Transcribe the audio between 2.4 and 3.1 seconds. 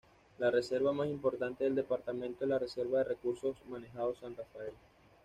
es la Reserva de